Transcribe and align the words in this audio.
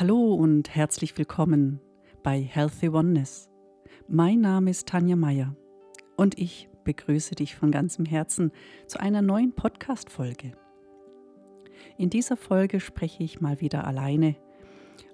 Hallo 0.00 0.32
und 0.32 0.74
herzlich 0.74 1.18
willkommen 1.18 1.78
bei 2.22 2.40
Healthy 2.40 2.88
Oneness. 2.88 3.50
Mein 4.08 4.40
Name 4.40 4.70
ist 4.70 4.88
Tanja 4.88 5.14
Meyer 5.14 5.54
und 6.16 6.38
ich 6.38 6.70
begrüße 6.84 7.34
dich 7.34 7.54
von 7.54 7.70
ganzem 7.70 8.06
Herzen 8.06 8.50
zu 8.86 8.98
einer 8.98 9.20
neuen 9.20 9.52
Podcast-Folge. 9.52 10.52
In 11.98 12.08
dieser 12.08 12.38
Folge 12.38 12.80
spreche 12.80 13.22
ich 13.22 13.42
mal 13.42 13.60
wieder 13.60 13.86
alleine 13.86 14.36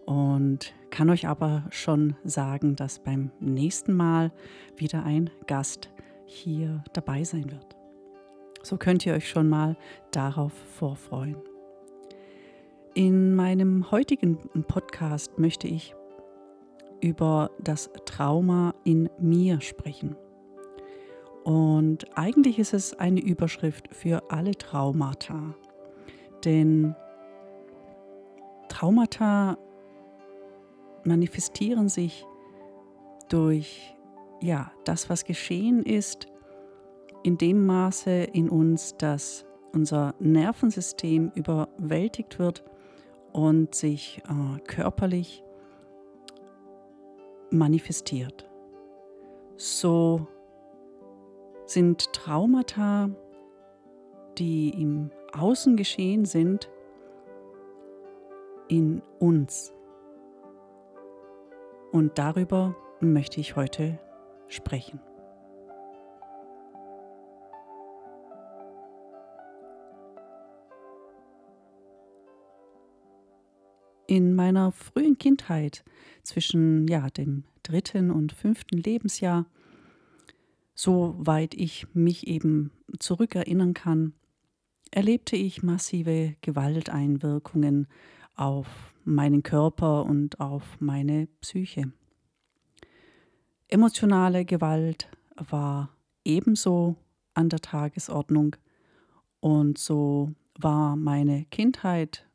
und 0.05 0.73
kann 0.91 1.11
euch 1.11 1.27
aber 1.27 1.65
schon 1.71 2.15
sagen, 2.23 2.77
dass 2.77 3.01
beim 3.01 3.33
nächsten 3.41 3.93
Mal 3.93 4.31
wieder 4.77 5.03
ein 5.03 5.31
Gast 5.49 5.91
hier 6.27 6.85
dabei 6.93 7.25
sein 7.25 7.51
wird. 7.51 7.75
So 8.63 8.77
könnt 8.77 9.05
ihr 9.05 9.15
euch 9.15 9.29
schon 9.29 9.49
mal 9.49 9.77
darauf 10.13 10.53
vorfreuen. 10.53 11.43
In 12.97 13.35
meinem 13.35 13.91
heutigen 13.91 14.39
Podcast 14.69 15.39
möchte 15.39 15.69
ich 15.69 15.95
über 17.03 17.51
das 17.61 17.91
Trauma 18.07 18.75
in 18.85 19.11
mir 19.19 19.61
sprechen. 19.61 20.17
Und 21.45 22.07
eigentlich 22.17 22.59
ist 22.59 22.73
es 22.73 22.95
eine 22.99 23.21
Überschrift 23.21 23.95
für 23.95 24.31
alle 24.31 24.53
Traumata. 24.53 25.55
Denn 26.47 26.97
Traumata 28.71 29.59
manifestieren 31.05 31.91
sich 31.91 32.25
durch 33.29 33.95
ja, 34.41 34.73
das, 34.87 35.11
was 35.11 35.27
geschehen 35.27 35.83
ist, 35.83 36.29
in 37.25 37.37
dem 37.37 37.67
Maße 37.67 38.11
in 38.11 38.49
uns, 38.49 38.97
dass 38.97 39.45
unser 39.75 40.15
Nervensystem 40.19 41.31
überwältigt 41.35 42.39
wird 42.39 42.65
und 43.37 43.75
sich 43.75 44.23
äh, 44.31 44.61
körperlich 44.61 45.45
manifestiert. 47.51 48.49
So 49.57 50.27
sind 51.67 52.15
Traumata, 52.15 53.11
die 54.39 54.71
im 54.71 55.11
Außen 55.39 55.77
geschehen 55.77 56.25
sind, 56.25 56.71
in 58.69 59.03
uns. 59.19 59.75
Und 61.93 62.17
darüber 62.17 62.75
möchte 63.01 63.39
ich 63.39 63.55
heute 63.55 63.99
sprechen. 64.49 64.99
In 74.07 74.35
meiner 74.35 74.71
frühen 74.71 75.19
Kindheit, 75.19 75.85
zwischen 76.23 76.87
ja, 76.87 77.11
dem 77.11 77.43
dritten 77.65 78.13
und 78.13 78.33
fünften 78.33 78.79
Lebensjahr, 78.79 79.47
soweit 80.75 81.55
ich 81.55 81.89
mich 81.93 82.29
eben 82.29 82.71
zurückerinnern 83.01 83.75
kann, 83.75 84.13
erlebte 84.93 85.35
ich 85.35 85.65
massive 85.65 86.37
Gewalteinwirkungen 86.41 87.89
auf 88.37 88.95
meinen 89.05 89.43
Körper 89.43 90.05
und 90.05 90.41
auf 90.41 90.63
meine 90.79 91.27
Psyche. 91.41 91.93
Emotionale 93.67 94.45
Gewalt 94.45 95.09
war 95.35 95.91
ebenso 96.25 96.95
an 97.35 97.49
der 97.49 97.61
Tagesordnung 97.61 98.55
und 99.41 99.79
so 99.79 100.33
war 100.59 100.95
meine 100.95 101.45
Kindheit 101.47 102.27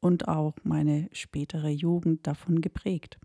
und 0.00 0.28
auch 0.28 0.54
meine 0.62 1.08
spätere 1.12 1.68
Jugend 1.68 2.26
davon 2.26 2.60
geprägt. 2.60 3.18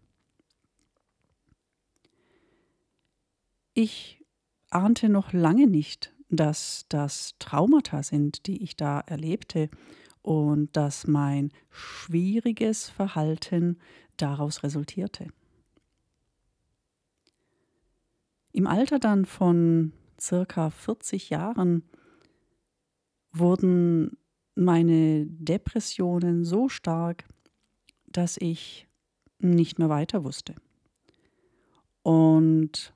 Ich 3.73 4.23
ahnte 4.69 5.09
noch 5.09 5.33
lange 5.33 5.67
nicht, 5.67 6.13
dass 6.29 6.85
das 6.89 7.35
Traumata 7.39 8.03
sind, 8.03 8.47
die 8.47 8.63
ich 8.63 8.75
da 8.75 8.99
erlebte 9.01 9.69
und 10.21 10.75
dass 10.75 11.05
mein 11.05 11.51
schwieriges 11.69 12.89
Verhalten 12.89 13.77
daraus 14.17 14.63
resultierte. 14.63 15.27
Im 18.51 18.67
Alter 18.67 18.99
dann 18.99 19.25
von 19.25 19.93
circa 20.19 20.69
40 20.69 21.29
Jahren 21.31 21.83
wurden 23.31 24.17
meine 24.55 25.25
Depressionen 25.25 26.43
so 26.45 26.69
stark, 26.69 27.25
dass 28.07 28.37
ich 28.37 28.87
nicht 29.39 29.79
mehr 29.79 29.89
weiter 29.89 30.23
wusste. 30.23 30.55
Und 32.03 32.93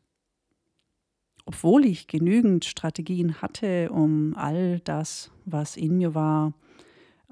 obwohl 1.45 1.85
ich 1.85 2.07
genügend 2.07 2.65
Strategien 2.65 3.41
hatte, 3.41 3.89
um 3.91 4.35
all 4.35 4.79
das, 4.81 5.31
was 5.45 5.77
in 5.77 5.97
mir 5.97 6.13
war, 6.13 6.53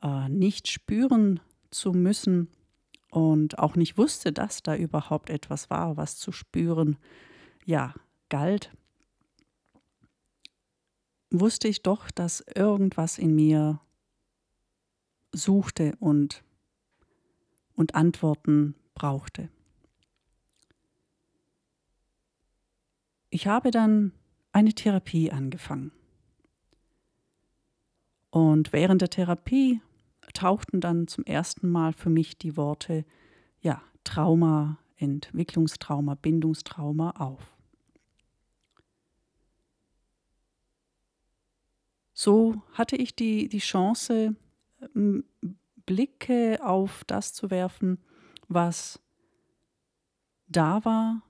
äh, 0.01 0.29
nicht 0.29 0.69
spüren 0.69 1.41
zu 1.69 1.91
müssen 1.91 2.47
und 3.11 3.59
auch 3.59 3.75
nicht 3.75 3.97
wusste, 3.97 4.31
dass 4.31 4.63
da 4.63 4.75
überhaupt 4.75 5.29
etwas 5.29 5.69
war, 5.69 5.97
was 5.97 6.17
zu 6.17 6.31
spüren, 6.31 6.97
ja, 7.65 7.93
galt, 8.29 8.71
wusste 11.29 11.67
ich 11.67 11.83
doch, 11.83 12.09
dass 12.11 12.43
irgendwas 12.55 13.17
in 13.17 13.35
mir 13.35 13.81
suchte 15.35 15.96
und, 16.00 16.44
und 17.75 17.96
Antworten 17.96 18.75
brauchte. 18.94 19.50
Ich 23.29 23.47
habe 23.47 23.72
dann 23.72 24.13
eine 24.51 24.73
Therapie 24.73 25.31
angefangen. 25.31 25.91
Und 28.29 28.73
während 28.73 29.01
der 29.01 29.09
Therapie 29.09 29.81
tauchten 30.34 30.81
dann 30.81 31.07
zum 31.07 31.25
ersten 31.25 31.69
Mal 31.69 31.94
für 31.94 32.09
mich 32.09 32.38
die 32.38 32.57
Worte 32.57 33.06
ja, 33.62 33.81
Trauma, 34.03 34.78
Entwicklungstrauma, 34.97 36.16
Bindungstrauma 36.16 37.12
auf. 37.12 37.56
So 42.13 42.62
hatte 42.72 42.96
ich 42.96 43.16
die, 43.16 43.50
die 43.50 43.59
Chance, 43.59 44.35
Blicke 45.85 46.59
auf 46.63 47.03
das 47.06 47.34
zu 47.34 47.50
werfen, 47.50 48.00
was 48.47 49.00
da 50.47 50.84
war 50.85 51.23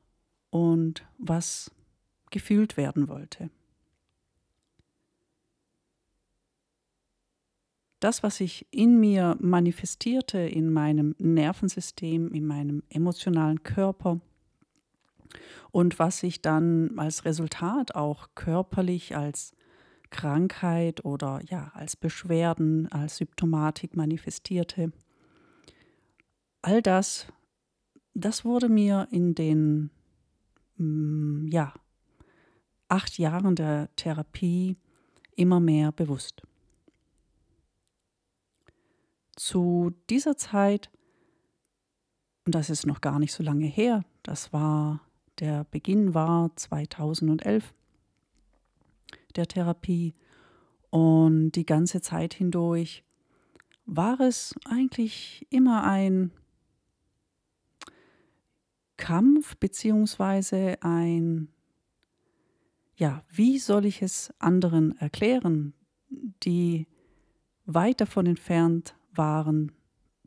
und 0.49 1.05
was 1.17 1.71
gefühlt 2.31 2.77
werden 2.77 3.07
wollte. 3.07 3.49
Das, 7.99 8.23
was 8.23 8.37
sich 8.37 8.67
in 8.71 8.99
mir 8.99 9.37
manifestierte, 9.39 10.37
in 10.37 10.71
meinem 10.71 11.15
Nervensystem, 11.17 12.31
in 12.33 12.45
meinem 12.45 12.83
emotionalen 12.89 13.63
Körper 13.63 14.19
und 15.71 15.97
was 15.97 16.19
sich 16.19 16.41
dann 16.41 16.99
als 16.99 17.25
Resultat 17.25 17.95
auch 17.95 18.29
körperlich 18.35 19.15
als 19.15 19.55
Krankheit 20.09 21.03
oder 21.05 21.41
ja, 21.45 21.71
als 21.73 21.95
Beschwerden, 21.95 22.91
als 22.91 23.17
Symptomatik 23.17 23.95
manifestierte. 23.95 24.91
All 26.61 26.81
das, 26.81 27.27
das 28.13 28.45
wurde 28.45 28.69
mir 28.69 29.07
in 29.11 29.35
den 29.35 29.91
mm, 30.77 31.47
ja, 31.47 31.73
acht 32.87 33.17
Jahren 33.17 33.55
der 33.55 33.89
Therapie 33.95 34.77
immer 35.35 35.59
mehr 35.59 35.91
bewusst. 35.91 36.41
Zu 39.35 39.93
dieser 40.09 40.37
Zeit, 40.37 40.89
und 42.45 42.55
das 42.55 42.69
ist 42.69 42.85
noch 42.85 43.01
gar 43.01 43.19
nicht 43.19 43.33
so 43.33 43.43
lange 43.43 43.65
her, 43.65 44.05
das 44.23 44.53
war, 44.53 45.01
der 45.39 45.65
Beginn 45.65 46.13
war 46.13 46.55
2011, 46.55 47.73
der 49.37 49.47
Therapie. 49.47 50.13
Und 50.89 51.51
die 51.51 51.65
ganze 51.65 52.01
Zeit 52.01 52.33
hindurch 52.33 53.03
war 53.85 54.19
es 54.19 54.55
eigentlich 54.65 55.45
immer 55.49 55.83
ein 55.83 56.31
Kampf 58.97 59.57
beziehungsweise 59.57 60.77
ein, 60.81 61.49
ja, 62.95 63.23
wie 63.29 63.59
soll 63.59 63.85
ich 63.85 64.01
es 64.01 64.33
anderen 64.39 64.97
erklären, 64.97 65.73
die 66.43 66.87
weit 67.65 68.01
davon 68.01 68.25
entfernt 68.25 68.95
waren, 69.13 69.71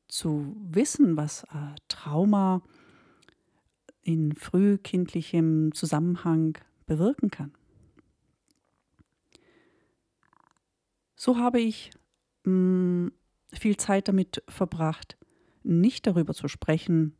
zu 0.08 0.56
wissen, 0.70 1.16
was 1.16 1.44
äh, 1.44 1.74
Trauma 1.88 2.62
in 4.02 4.34
frühkindlichem 4.34 5.72
Zusammenhang 5.74 6.56
bewirken 6.86 7.30
kann. 7.30 7.52
So 11.18 11.36
habe 11.36 11.60
ich 11.60 11.90
mh, 12.44 12.52
mm, 12.52 13.12
viel 13.52 13.76
Zeit 13.76 14.06
damit 14.08 14.42
verbracht, 14.48 15.18
nicht 15.64 16.06
darüber 16.06 16.32
zu 16.32 16.46
sprechen, 16.46 17.16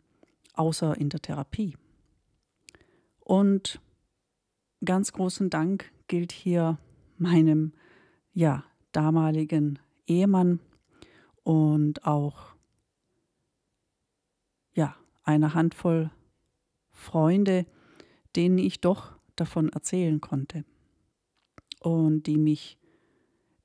außer 0.55 0.97
in 0.97 1.09
der 1.09 1.21
Therapie. 1.21 1.77
Und 3.19 3.81
ganz 4.85 5.13
großen 5.13 5.51
Dank 5.51 5.93
gilt 6.07 6.31
hier 6.31 6.79
meinem 7.17 7.73
ja, 8.33 8.65
damaligen 8.93 9.81
Ehemann 10.07 10.61
und 11.43 12.07
auch 12.07 12.55
ja, 14.75 14.97
einer 15.25 15.55
Handvoll 15.55 16.11
Freunde, 16.91 17.67
denen 18.37 18.59
ich 18.59 18.81
doch 18.81 19.19
davon 19.35 19.71
erzählen 19.71 20.21
konnte 20.21 20.65
und 21.81 22.25
die 22.29 22.39
mich 22.39 22.79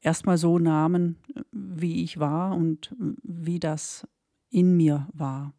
erstmal 0.04 0.38
so 0.38 0.60
nahmen, 0.60 1.18
wie 1.52 2.04
ich 2.04 2.20
war 2.20 2.56
und 2.56 2.96
wie 3.24 3.60
das 3.60 4.08
in 4.50 4.78
mir 4.78 5.08
war. 5.14 5.54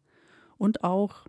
Und 0.57 0.83
auch 0.83 1.25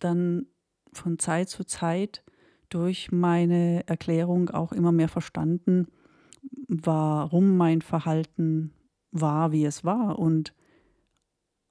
dann 0.00 0.46
von 0.92 1.18
Zeit 1.18 1.48
zu 1.48 1.64
Zeit 1.64 2.24
durch 2.70 3.12
meine 3.12 3.86
Erklärung 3.86 4.50
auch 4.50 4.72
immer 4.72 4.92
mehr 4.92 5.08
verstanden, 5.08 5.88
warum 6.68 7.56
mein 7.56 7.82
Verhalten 7.82 8.72
war, 9.10 9.52
wie 9.52 9.64
es 9.64 9.84
war 9.84 10.18
und 10.18 10.54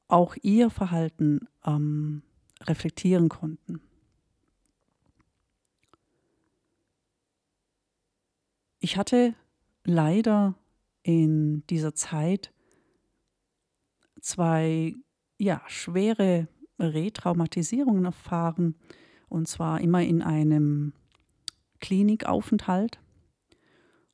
auch 0.07 0.35
ihr 0.41 0.69
Verhalten 0.69 1.47
ähm, 1.65 2.21
reflektieren 2.61 3.29
konnten. 3.29 3.81
Ich 8.79 8.97
hatte 8.97 9.33
leider 9.83 10.55
in 11.03 11.65
dieser 11.67 11.93
Zeit 11.93 12.53
zwei 14.21 14.95
ja, 15.37 15.61
schwere 15.67 16.47
Retraumatisierungen 16.79 18.05
erfahren, 18.05 18.75
und 19.27 19.47
zwar 19.47 19.81
immer 19.81 20.01
in 20.01 20.21
einem 20.21 20.93
Klinikaufenthalt. 21.79 22.99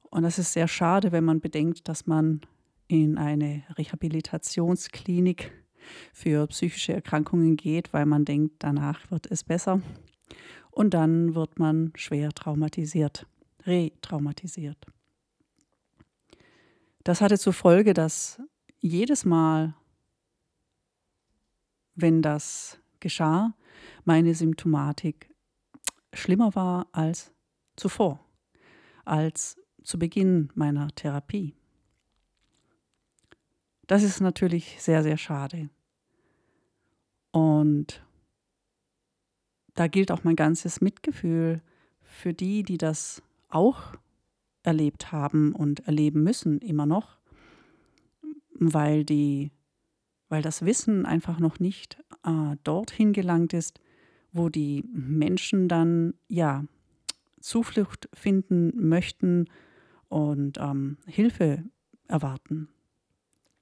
Und 0.10 0.24
das 0.24 0.40
ist 0.40 0.54
sehr 0.54 0.68
schade, 0.68 1.12
wenn 1.12 1.24
man 1.24 1.40
bedenkt, 1.40 1.88
dass 1.88 2.08
man 2.08 2.42
in 2.88 3.18
eine 3.18 3.64
Rehabilitationsklinik 3.78 5.52
für 6.14 6.48
psychische 6.48 6.94
Erkrankungen 6.94 7.56
geht, 7.56 7.94
weil 7.94 8.06
man 8.06 8.26
denkt, 8.26 8.56
danach 8.60 9.12
wird 9.12 9.30
es 9.30 9.44
besser. 9.44 9.82
Und 10.72 10.94
dann 10.94 11.36
wird 11.36 11.60
man 11.60 11.92
schwer 11.96 12.32
traumatisiert, 12.32 13.28
retraumatisiert. 13.66 14.86
Das 17.10 17.22
hatte 17.22 17.40
zur 17.40 17.54
Folge, 17.54 17.96
dass 17.96 18.40
jedes 18.82 19.26
Mal, 19.26 19.74
wenn 21.96 22.22
das 22.22 22.78
geschah, 23.00 23.56
meine 24.06 24.36
Symptomatik 24.36 25.34
schlimmer 26.14 26.54
war 26.54 26.86
als 26.92 27.32
zuvor, 27.78 28.24
als 29.06 29.60
zu 29.82 29.98
Beginn 29.98 30.52
meiner 30.54 30.90
Therapie. 30.90 31.56
Das 33.88 34.04
ist 34.04 34.22
natürlich 34.22 34.80
sehr, 34.80 35.02
sehr 35.02 35.18
schade. 35.18 35.72
Und 37.32 38.06
da 39.74 39.88
gilt 39.88 40.12
auch 40.12 40.24
mein 40.24 40.36
ganzes 40.36 40.80
Mitgefühl 40.80 41.64
für 42.04 42.36
die, 42.36 42.62
die 42.62 42.78
das 42.78 43.24
auch 43.48 43.96
erlebt 44.64 45.12
haben 45.12 45.54
und 45.54 45.88
erleben 45.88 46.24
müssen, 46.24 46.60
immer 46.60 46.86
noch, 46.86 47.18
weil, 48.54 49.06
die, 49.06 49.52
weil 50.28 50.42
das 50.42 50.66
Wissen 50.66 51.06
einfach 51.06 51.40
noch 51.40 51.60
nicht 51.60 52.04
äh, 52.24 52.56
dorthin 52.64 53.14
gelangt 53.14 53.54
ist, 53.54 53.80
wo 54.32 54.50
die 54.50 54.84
Menschen 54.92 55.68
dann 55.68 56.14
ja 56.28 56.66
Zuflucht 57.40 58.10
finden 58.14 58.88
möchten 58.88 59.46
und 60.10 60.58
ähm, 60.60 60.98
Hilfe 61.06 61.64
erwarten. 62.08 62.70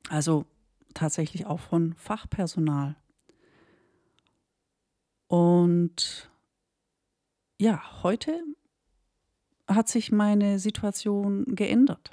Also 0.10 0.46
tatsächlich 0.94 1.46
auch 1.46 1.60
von 1.60 1.94
Fachpersonal. 1.94 2.96
Und 5.28 6.32
ja, 7.60 8.04
heute 8.04 8.42
hat 9.68 9.88
sich 9.88 10.12
meine 10.12 10.60
Situation 10.60 11.46
geändert. 11.56 12.12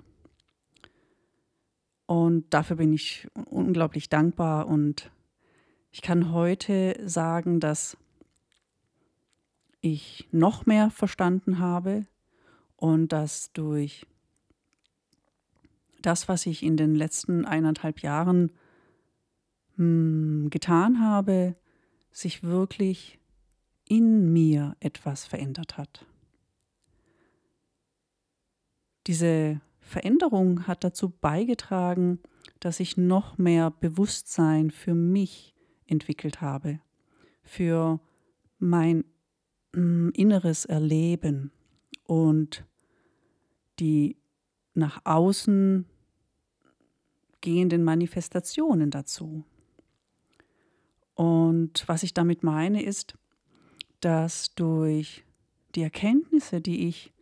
Und 2.07 2.53
dafür 2.53 2.77
bin 2.77 2.93
ich 2.93 3.29
unglaublich 3.47 4.09
dankbar 4.09 4.67
und 4.67 5.11
ich 5.91 6.03
kann 6.03 6.33
heute 6.33 7.01
sagen, 7.05 7.61
dass 7.61 7.97
ich 9.81 10.29
noch 10.33 10.67
mehr 10.67 10.91
verstanden 10.91 11.59
habe 11.59 12.07
und 12.77 13.13
dass 13.13 13.53
durch 13.53 14.07
das, 16.03 16.29
was 16.29 16.47
ich 16.47 16.63
in 16.63 16.77
den 16.77 16.95
letzten 16.95 17.45
eineinhalb 17.45 18.01
Jahren 18.01 18.53
hm, 19.77 20.49
getan 20.51 21.01
habe, 21.01 21.55
sich 22.11 22.43
wirklich 22.43 23.19
in 23.89 24.33
mir 24.33 24.77
etwas 24.81 25.25
verändert 25.25 25.77
hat. 25.79 26.07
Diese 29.07 29.61
Veränderung 29.81 30.67
hat 30.67 30.85
dazu 30.85 31.11
beigetragen, 31.11 32.21
dass 32.61 32.81
ich 32.81 32.97
noch 32.97 33.39
mehr 33.39 33.71
Bewusstsein 33.71 34.71
für 34.71 34.95
mich 34.95 35.55
entwickelt 35.87 36.41
habe, 36.41 36.81
für 37.43 38.01
mein 38.59 39.05
mm, 39.73 40.11
inneres 40.15 40.65
Erleben 40.65 41.53
und 42.05 42.65
die 43.79 44.17
nach 44.73 45.01
außen 45.05 45.87
gehenden 47.41 47.85
Manifestationen 47.85 48.91
dazu. 48.91 49.45
Und 51.15 51.87
was 51.87 52.03
ich 52.03 52.15
damit 52.15 52.43
meine, 52.43 52.83
ist, 52.83 53.17
dass 54.01 54.55
durch 54.55 55.25
die 55.75 55.83
Erkenntnisse, 55.83 56.61
die 56.61 56.89
ich 56.89 57.14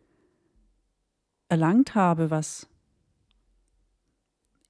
erlangt 1.53 1.93
habe, 1.93 2.31
was 2.31 2.67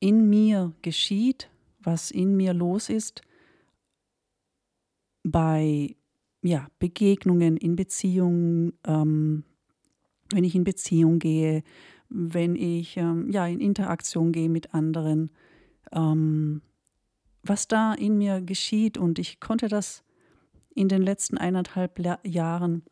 in 0.02 0.30
mir 0.30 0.74
geschieht, 0.82 1.50
was 1.80 2.12
in 2.12 2.36
mir 2.36 2.54
los 2.54 2.90
ist, 2.90 3.22
bei 5.24 5.96
ja, 6.42 6.68
Begegnungen, 6.80 7.56
in 7.56 7.78
Beziehungen, 7.78 8.74
ähm, 8.86 9.46
wenn 10.34 10.44
ich 10.44 10.56
in 10.56 10.66
Beziehung 10.66 11.20
gehe, 11.20 11.64
wenn 12.10 12.58
ich 12.58 12.98
ähm, 12.98 13.32
ja, 13.32 13.48
in 13.48 13.62
Interaktion 13.62 14.34
gehe 14.34 14.50
mit 14.50 14.74
anderen, 14.74 15.32
ähm, 15.94 16.62
was 17.44 17.70
da 17.70 17.94
in 17.94 18.18
mir 18.18 18.42
geschieht. 18.42 18.98
Und 18.98 19.20
ich 19.20 19.40
konnte 19.40 19.70
das 19.70 20.04
in 20.76 20.90
den 20.90 21.02
letzten 21.02 21.38
eineinhalb 21.38 21.98
Jahren 22.26 22.84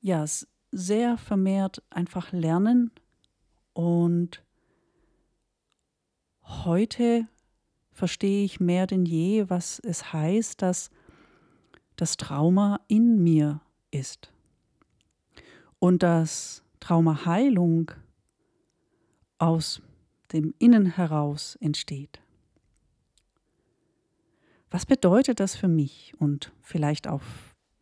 ja 0.00 0.24
sehr 0.72 1.16
vermehrt 1.18 1.82
einfach 1.90 2.32
lernen 2.32 2.90
und 3.72 4.42
heute 6.42 7.26
verstehe 7.92 8.44
ich 8.44 8.60
mehr 8.60 8.86
denn 8.86 9.06
je, 9.06 9.48
was 9.48 9.78
es 9.80 10.12
heißt, 10.12 10.60
dass 10.62 10.90
das 11.96 12.16
Trauma 12.16 12.80
in 12.88 13.22
mir 13.22 13.60
ist 13.90 14.30
und 15.78 16.02
dass 16.02 16.62
Traumaheilung 16.80 17.90
aus 19.38 19.82
dem 20.32 20.54
Innen 20.58 20.86
heraus 20.86 21.56
entsteht. 21.60 22.20
Was 24.70 24.84
bedeutet 24.84 25.40
das 25.40 25.56
für 25.56 25.68
mich 25.68 26.12
und 26.18 26.52
vielleicht 26.60 27.08
auch 27.08 27.22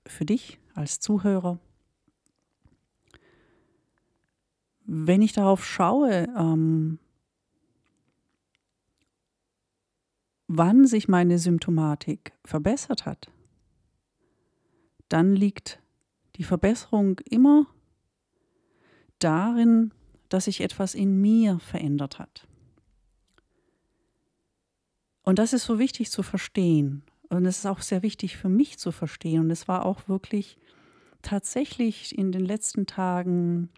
für 0.06 0.24
dich 0.24 0.58
als 0.74 1.00
Zuhörer? 1.00 1.58
Wenn 4.84 5.22
ich 5.22 5.32
darauf 5.32 5.64
schaue, 5.64 6.28
ähm, 6.36 6.98
wann 10.46 10.86
sich 10.86 11.08
meine 11.08 11.38
Symptomatik 11.38 12.32
verbessert 12.44 13.06
hat, 13.06 13.30
dann 15.08 15.34
liegt 15.34 15.80
die 16.36 16.44
Verbesserung 16.44 17.20
immer 17.28 17.66
darin, 19.18 19.92
dass 20.28 20.44
sich 20.44 20.60
etwas 20.60 20.94
in 20.94 21.20
mir 21.20 21.58
verändert 21.60 22.18
hat. 22.18 22.46
Und 25.22 25.38
das 25.38 25.52
ist 25.52 25.64
so 25.64 25.78
wichtig 25.78 26.10
zu 26.10 26.22
verstehen. 26.22 27.02
Und 27.30 27.46
es 27.46 27.58
ist 27.58 27.66
auch 27.66 27.80
sehr 27.80 28.02
wichtig 28.02 28.36
für 28.36 28.50
mich 28.50 28.78
zu 28.78 28.92
verstehen. 28.92 29.40
Und 29.40 29.50
es 29.50 29.66
war 29.68 29.86
auch 29.86 30.08
wirklich 30.08 30.58
tatsächlich 31.22 32.16
in 32.16 32.30
den 32.30 32.44
letzten 32.44 32.86
Tagen 32.86 33.70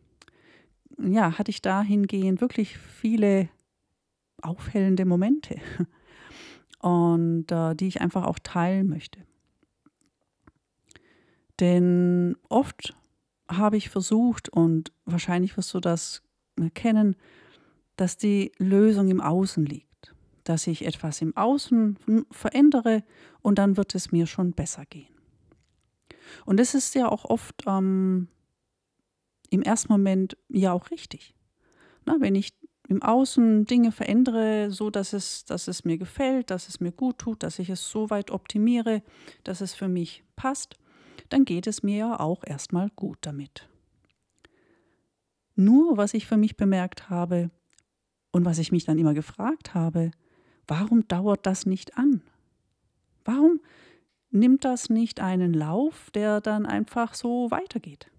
ja, 0.98 1.38
hatte 1.38 1.50
ich 1.50 1.62
dahingehend 1.62 2.40
wirklich 2.40 2.78
viele 2.78 3.48
aufhellende 4.42 5.04
Momente. 5.04 5.56
und 6.80 7.50
äh, 7.50 7.74
die 7.74 7.88
ich 7.88 8.00
einfach 8.00 8.24
auch 8.24 8.38
teilen 8.38 8.88
möchte. 8.88 9.20
Denn 11.58 12.36
oft 12.48 12.94
habe 13.48 13.76
ich 13.76 13.88
versucht, 13.88 14.48
und 14.48 14.92
wahrscheinlich 15.04 15.56
wirst 15.56 15.72
du 15.74 15.80
das 15.80 16.22
kennen, 16.74 17.16
dass 17.96 18.16
die 18.16 18.52
Lösung 18.58 19.08
im 19.08 19.20
Außen 19.20 19.64
liegt. 19.64 20.14
Dass 20.44 20.66
ich 20.66 20.84
etwas 20.84 21.22
im 21.22 21.36
Außen 21.36 21.98
verändere 22.30 23.02
und 23.42 23.58
dann 23.58 23.76
wird 23.76 23.94
es 23.94 24.12
mir 24.12 24.26
schon 24.26 24.52
besser 24.52 24.84
gehen. 24.86 25.14
Und 26.44 26.60
das 26.60 26.74
ist 26.74 26.94
ja 26.94 27.08
auch 27.08 27.24
oft 27.24 27.64
ähm, 27.66 28.28
im 29.50 29.62
ersten 29.62 29.92
Moment 29.92 30.36
ja 30.48 30.72
auch 30.72 30.90
richtig. 30.90 31.34
Na, 32.04 32.16
wenn 32.20 32.34
ich 32.34 32.54
im 32.88 33.02
Außen 33.02 33.64
Dinge 33.64 33.90
verändere, 33.92 34.70
so 34.70 34.90
dass 34.90 35.12
es, 35.12 35.44
dass 35.44 35.68
es 35.68 35.84
mir 35.84 35.98
gefällt, 35.98 36.50
dass 36.50 36.68
es 36.68 36.80
mir 36.80 36.92
gut 36.92 37.18
tut, 37.18 37.42
dass 37.42 37.58
ich 37.58 37.68
es 37.68 37.88
so 37.88 38.10
weit 38.10 38.30
optimiere, 38.30 39.02
dass 39.44 39.60
es 39.60 39.74
für 39.74 39.88
mich 39.88 40.22
passt, 40.36 40.76
dann 41.28 41.44
geht 41.44 41.66
es 41.66 41.82
mir 41.82 41.96
ja 41.96 42.20
auch 42.20 42.44
erstmal 42.44 42.90
gut 42.90 43.18
damit. 43.22 43.68
Nur 45.56 45.96
was 45.96 46.14
ich 46.14 46.26
für 46.26 46.36
mich 46.36 46.56
bemerkt 46.56 47.10
habe 47.10 47.50
und 48.30 48.44
was 48.44 48.58
ich 48.58 48.70
mich 48.70 48.84
dann 48.84 48.98
immer 48.98 49.14
gefragt 49.14 49.74
habe, 49.74 50.10
warum 50.68 51.08
dauert 51.08 51.46
das 51.46 51.66
nicht 51.66 51.96
an? 51.96 52.22
Warum 53.24 53.60
nimmt 54.30 54.64
das 54.64 54.90
nicht 54.90 55.20
einen 55.20 55.54
Lauf, 55.54 56.10
der 56.12 56.40
dann 56.40 56.66
einfach 56.66 57.14
so 57.14 57.50
weitergeht? 57.50 58.10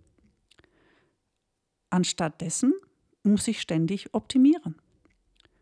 Anstattdessen 1.89 2.73
muss 3.23 3.47
ich 3.47 3.61
ständig 3.61 4.13
optimieren. 4.13 4.75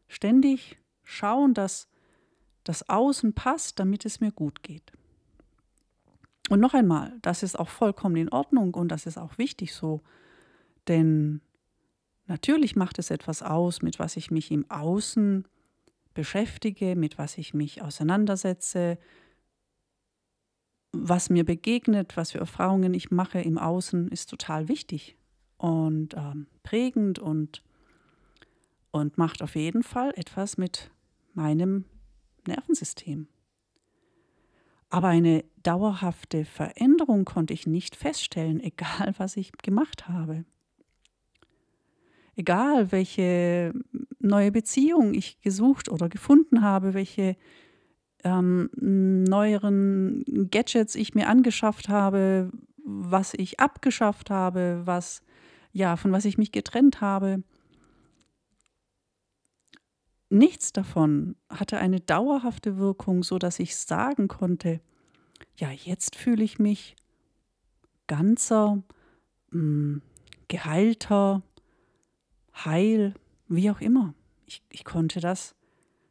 Ständig 0.07 0.77
schauen, 1.03 1.53
dass 1.53 1.87
das 2.63 2.89
Außen 2.89 3.33
passt, 3.33 3.79
damit 3.79 4.05
es 4.05 4.19
mir 4.19 4.31
gut 4.31 4.63
geht. 4.63 4.91
Und 6.49 6.59
noch 6.59 6.73
einmal, 6.73 7.17
das 7.21 7.43
ist 7.43 7.57
auch 7.57 7.69
vollkommen 7.69 8.17
in 8.17 8.29
Ordnung 8.29 8.73
und 8.75 8.89
das 8.89 9.05
ist 9.05 9.17
auch 9.17 9.37
wichtig 9.37 9.73
so, 9.73 10.01
denn 10.87 11.41
natürlich 12.27 12.75
macht 12.75 12.99
es 12.99 13.09
etwas 13.09 13.41
aus, 13.41 13.81
mit 13.81 13.97
was 13.97 14.15
ich 14.15 14.29
mich 14.29 14.51
im 14.51 14.69
Außen 14.69 15.47
beschäftige, 16.13 16.95
mit 16.95 17.17
was 17.17 17.37
ich 17.39 17.55
mich 17.55 17.81
auseinandersetze, 17.81 18.99
was 20.91 21.29
mir 21.29 21.43
begegnet, 21.43 22.15
was 22.15 22.31
für 22.31 22.39
Erfahrungen 22.39 22.93
ich 22.93 23.09
mache 23.09 23.41
im 23.41 23.57
Außen, 23.57 24.07
ist 24.09 24.29
total 24.29 24.67
wichtig 24.67 25.17
und 25.57 26.13
ähm, 26.15 26.47
prägend 26.63 27.19
und, 27.19 27.63
und 28.91 29.17
macht 29.17 29.41
auf 29.41 29.55
jeden 29.55 29.83
Fall 29.83 30.11
etwas 30.15 30.57
mit 30.57 30.91
meinem 31.33 31.85
Nervensystem. 32.47 33.27
Aber 34.89 35.07
eine 35.09 35.43
dauerhafte 35.63 36.45
Veränderung 36.45 37.25
konnte 37.25 37.53
ich 37.53 37.67
nicht 37.67 37.95
feststellen, 37.95 38.59
egal 38.63 39.13
was 39.17 39.37
ich 39.37 39.51
gemacht 39.53 40.07
habe. 40.07 40.45
Egal 42.37 42.91
welche 42.91 43.73
neue 44.19 44.51
Beziehung 44.51 45.13
ich 45.13 45.39
gesucht 45.41 45.89
oder 45.89 46.09
gefunden 46.09 46.61
habe, 46.61 46.93
welche 46.93 47.37
ähm, 48.25 48.69
neueren 48.75 50.25
Gadgets 50.51 50.95
ich 50.95 51.13
mir 51.13 51.29
angeschafft 51.29 51.87
habe, 51.87 52.51
was 52.83 53.33
ich 53.35 53.59
abgeschafft 53.59 54.29
habe, 54.29 54.81
was 54.83 55.21
ja, 55.75 55.97
von 55.97 56.13
was 56.13 56.23
ich 56.23 56.37
mich 56.37 56.53
getrennt 56.53 57.01
habe. 57.01 57.43
Nichts 60.29 60.71
davon 60.71 61.35
hatte 61.49 61.77
eine 61.77 61.99
dauerhafte 61.99 62.77
Wirkung, 62.77 63.23
so 63.23 63.37
dass 63.39 63.59
ich 63.59 63.75
sagen 63.75 64.29
konnte, 64.29 64.79
ja, 65.57 65.69
jetzt 65.71 66.15
fühle 66.15 66.45
ich 66.45 66.59
mich 66.59 66.95
ganzer, 68.07 68.83
mh, 69.51 69.59
hm, 69.59 70.01
geheilter, 70.47 71.41
heil, 72.53 73.13
wie 73.49 73.69
auch 73.69 73.81
immer. 73.81 74.13
Ich, 74.45 74.63
ich 74.69 74.85
konnte 74.85 75.19
das 75.19 75.55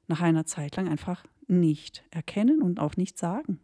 nach 0.08 0.20
einer 0.20 0.44
Zeit 0.44 0.76
lang 0.76 0.88
einfach 0.88 1.24
nicht 1.46 2.04
erkennen 2.10 2.60
und 2.60 2.80
auch 2.80 2.98
nicht 2.98 3.16
sagen. 3.16 3.60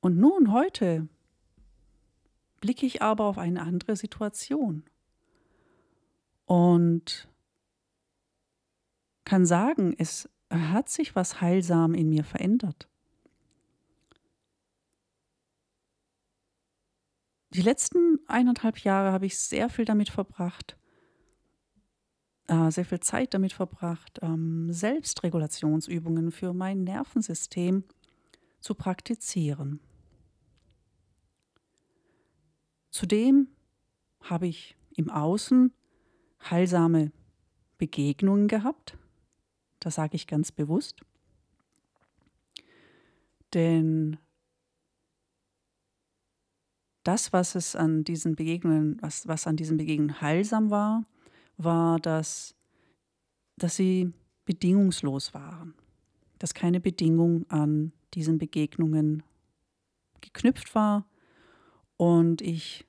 Und 0.00 0.16
nun 0.16 0.52
heute 0.52 1.08
blicke 2.60 2.86
ich 2.86 3.02
aber 3.02 3.24
auf 3.24 3.38
eine 3.38 3.62
andere 3.62 3.96
Situation 3.96 4.84
und 6.46 7.28
kann 9.24 9.44
sagen, 9.46 9.94
es 9.98 10.28
hat 10.50 10.88
sich 10.88 11.14
was 11.14 11.40
heilsam 11.40 11.94
in 11.94 12.08
mir 12.08 12.24
verändert. 12.24 12.88
Die 17.50 17.62
letzten 17.62 18.18
eineinhalb 18.26 18.78
Jahre 18.78 19.12
habe 19.12 19.26
ich 19.26 19.38
sehr 19.38 19.68
viel 19.68 19.84
damit 19.84 20.10
verbracht, 20.10 20.76
äh, 22.46 22.70
sehr 22.70 22.84
viel 22.84 23.00
Zeit 23.00 23.34
damit 23.34 23.52
verbracht, 23.52 24.18
ähm, 24.22 24.72
Selbstregulationsübungen 24.72 26.30
für 26.30 26.52
mein 26.52 26.84
Nervensystem 26.84 27.84
zu 28.60 28.74
praktizieren. 28.74 29.80
Zudem 32.98 33.46
habe 34.22 34.48
ich 34.48 34.76
im 34.96 35.08
Außen 35.08 35.72
heilsame 36.50 37.12
Begegnungen 37.76 38.48
gehabt. 38.48 38.98
Das 39.78 39.94
sage 39.94 40.16
ich 40.16 40.26
ganz 40.26 40.50
bewusst. 40.50 41.00
Denn 43.54 44.16
das, 47.04 47.32
was 47.32 47.54
es 47.54 47.76
an 47.76 48.02
diesen 48.02 48.34
Begegnungen, 48.34 49.00
was, 49.00 49.28
was 49.28 49.46
an 49.46 49.54
diesen 49.54 49.76
Begegnungen 49.76 50.20
heilsam 50.20 50.70
war, 50.70 51.04
war, 51.56 52.00
dass, 52.00 52.56
dass 53.54 53.76
sie 53.76 54.12
bedingungslos 54.44 55.34
waren. 55.34 55.74
Dass 56.40 56.52
keine 56.52 56.80
Bedingung 56.80 57.48
an 57.48 57.92
diesen 58.14 58.38
Begegnungen 58.38 59.22
geknüpft 60.20 60.74
war, 60.74 61.06
und 61.98 62.42
ich 62.42 62.86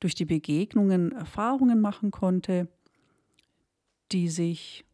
durch 0.00 0.14
die 0.14 0.24
Begegnungen 0.24 1.12
Erfahrungen 1.12 1.80
machen 1.80 2.10
konnte, 2.10 2.68
die 4.12 4.28
sich 4.28 4.84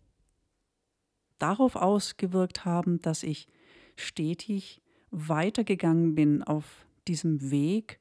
darauf 1.38 1.76
ausgewirkt 1.76 2.64
haben, 2.64 3.00
dass 3.02 3.22
ich 3.22 3.48
stetig 3.96 4.80
weitergegangen 5.10 6.14
bin 6.14 6.42
auf 6.42 6.86
diesem 7.08 7.50
Weg, 7.50 7.98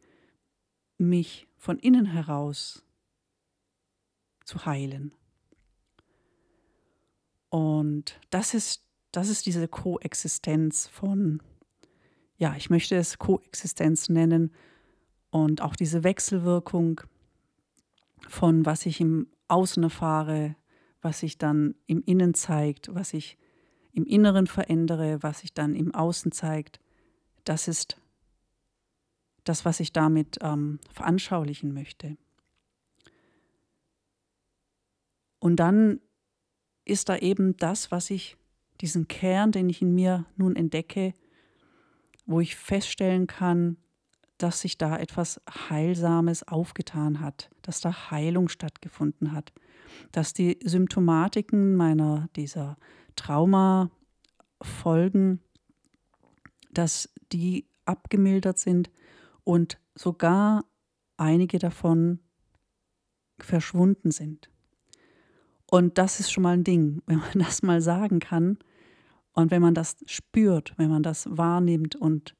mich 0.97 1.47
von 1.57 1.79
innen 1.79 2.05
heraus 2.05 2.85
zu 4.45 4.65
heilen. 4.65 5.13
Und 7.49 8.19
das 8.29 8.53
ist, 8.53 8.85
das 9.11 9.27
ist 9.27 9.45
diese 9.45 9.67
Koexistenz 9.67 10.87
von 10.87 11.41
ja, 12.41 12.55
ich 12.55 12.71
möchte 12.71 12.95
es 12.95 13.19
Koexistenz 13.19 14.09
nennen 14.09 14.51
und 15.31 15.61
auch 15.61 15.75
diese 15.75 16.03
Wechselwirkung 16.03 17.01
von 18.27 18.65
was 18.65 18.85
ich 18.85 19.01
im 19.01 19.27
Außen 19.47 19.83
erfahre, 19.83 20.55
was 21.01 21.19
sich 21.19 21.37
dann 21.37 21.75
im 21.87 22.03
Innen 22.03 22.33
zeigt, 22.33 22.93
was 22.93 23.13
ich 23.13 23.37
im 23.93 24.05
Inneren 24.05 24.47
verändere, 24.47 25.21
was 25.21 25.39
sich 25.39 25.53
dann 25.53 25.75
im 25.75 25.93
Außen 25.93 26.31
zeigt, 26.31 26.79
das 27.43 27.67
ist 27.67 27.97
das, 29.43 29.65
was 29.65 29.79
ich 29.79 29.91
damit 29.91 30.37
ähm, 30.41 30.79
veranschaulichen 30.93 31.73
möchte. 31.73 32.17
Und 35.39 35.55
dann 35.55 35.99
ist 36.85 37.09
da 37.09 37.17
eben 37.17 37.57
das, 37.57 37.89
was 37.89 38.11
ich, 38.11 38.37
diesen 38.79 39.07
Kern, 39.07 39.51
den 39.51 39.69
ich 39.69 39.81
in 39.81 39.93
mir 39.95 40.25
nun 40.35 40.55
entdecke, 40.55 41.15
wo 42.25 42.39
ich 42.39 42.55
feststellen 42.55 43.25
kann, 43.25 43.77
dass 44.41 44.61
sich 44.61 44.77
da 44.77 44.97
etwas 44.97 45.41
Heilsames 45.69 46.47
aufgetan 46.47 47.19
hat, 47.19 47.49
dass 47.61 47.81
da 47.81 48.11
Heilung 48.11 48.49
stattgefunden 48.49 49.31
hat, 49.33 49.53
dass 50.11 50.33
die 50.33 50.59
Symptomatiken 50.63 51.75
meiner 51.75 52.29
dieser 52.35 52.77
Traumafolgen, 53.15 53.91
dass 56.71 57.09
die 57.31 57.67
abgemildert 57.85 58.57
sind 58.57 58.89
und 59.43 59.79
sogar 59.95 60.65
einige 61.17 61.59
davon 61.59 62.19
verschwunden 63.39 64.11
sind. 64.11 64.49
Und 65.69 65.97
das 65.97 66.19
ist 66.19 66.31
schon 66.31 66.43
mal 66.43 66.53
ein 66.53 66.63
Ding, 66.63 67.01
wenn 67.05 67.19
man 67.19 67.31
das 67.35 67.63
mal 67.63 67.81
sagen 67.81 68.19
kann, 68.19 68.57
und 69.33 69.49
wenn 69.51 69.61
man 69.61 69.73
das 69.73 69.95
spürt, 70.05 70.73
wenn 70.77 70.89
man 70.89 71.03
das 71.03 71.25
wahrnimmt 71.29 71.95
und, 71.95 72.35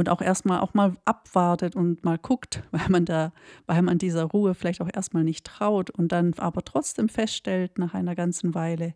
und 0.00 0.08
auch 0.08 0.22
erstmal 0.22 0.60
auch 0.60 0.74
mal 0.74 0.96
abwartet 1.04 1.76
und 1.76 2.04
mal 2.04 2.18
guckt, 2.18 2.62
weil 2.72 2.88
man 2.88 3.04
da, 3.04 3.32
weil 3.66 3.82
man 3.82 3.98
dieser 3.98 4.24
Ruhe 4.24 4.54
vielleicht 4.54 4.80
auch 4.80 4.88
erstmal 4.92 5.24
nicht 5.24 5.46
traut 5.46 5.90
und 5.90 6.10
dann 6.10 6.34
aber 6.38 6.62
trotzdem 6.64 7.08
feststellt 7.08 7.78
nach 7.78 7.94
einer 7.94 8.14
ganzen 8.16 8.54
Weile, 8.54 8.94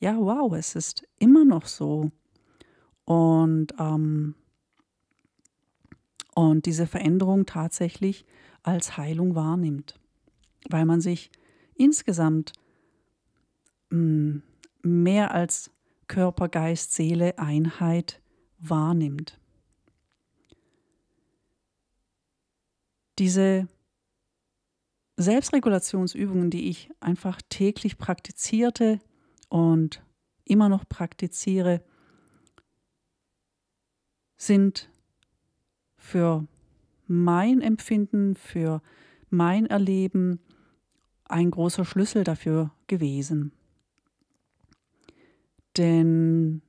ja, 0.00 0.16
wow, 0.16 0.52
es 0.54 0.74
ist 0.74 1.06
immer 1.18 1.44
noch 1.44 1.66
so. 1.66 2.10
Und, 3.04 3.74
ähm, 3.78 4.34
und 6.34 6.66
diese 6.66 6.86
Veränderung 6.86 7.46
tatsächlich 7.46 8.24
als 8.62 8.96
Heilung 8.96 9.34
wahrnimmt, 9.34 9.98
weil 10.68 10.84
man 10.84 11.00
sich 11.00 11.30
insgesamt 11.74 12.52
mh, 13.90 13.98
mm, 13.98 14.42
mehr 14.82 15.32
als 15.32 15.70
Körper, 16.08 16.48
Geist, 16.48 16.92
Seele, 16.92 17.38
Einheit 17.38 18.20
wahrnimmt. 18.58 19.39
Diese 23.20 23.68
Selbstregulationsübungen, 25.18 26.48
die 26.48 26.70
ich 26.70 26.90
einfach 27.00 27.42
täglich 27.50 27.98
praktizierte 27.98 28.98
und 29.50 30.02
immer 30.44 30.70
noch 30.70 30.88
praktiziere, 30.88 31.84
sind 34.38 34.88
für 35.98 36.46
mein 37.06 37.60
Empfinden, 37.60 38.36
für 38.36 38.80
mein 39.28 39.66
Erleben 39.66 40.40
ein 41.26 41.50
großer 41.50 41.84
Schlüssel 41.84 42.24
dafür 42.24 42.72
gewesen. 42.86 43.52
Denn 45.76 46.62